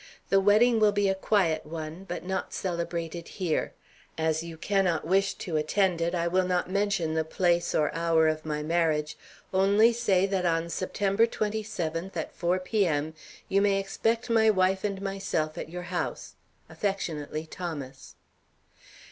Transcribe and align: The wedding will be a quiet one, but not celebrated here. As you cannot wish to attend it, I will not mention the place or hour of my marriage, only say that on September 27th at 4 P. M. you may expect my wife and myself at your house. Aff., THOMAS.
The 0.29 0.39
wedding 0.41 0.79
will 0.79 0.91
be 0.91 1.09
a 1.09 1.13
quiet 1.13 1.63
one, 1.63 2.05
but 2.05 2.23
not 2.23 2.55
celebrated 2.55 3.27
here. 3.37 3.75
As 4.17 4.41
you 4.41 4.57
cannot 4.57 5.05
wish 5.05 5.35
to 5.35 5.57
attend 5.57 6.01
it, 6.01 6.15
I 6.15 6.27
will 6.27 6.47
not 6.47 6.67
mention 6.71 7.13
the 7.13 7.23
place 7.23 7.75
or 7.75 7.93
hour 7.93 8.27
of 8.27 8.43
my 8.43 8.63
marriage, 8.63 9.15
only 9.53 9.93
say 9.93 10.25
that 10.25 10.43
on 10.43 10.69
September 10.71 11.27
27th 11.27 12.17
at 12.17 12.31
4 12.33 12.59
P. 12.61 12.87
M. 12.87 13.13
you 13.47 13.61
may 13.61 13.79
expect 13.79 14.27
my 14.27 14.49
wife 14.49 14.83
and 14.83 14.99
myself 15.03 15.55
at 15.55 15.69
your 15.69 15.83
house. 15.83 16.33
Aff., 16.67 16.81
THOMAS. 16.81 18.15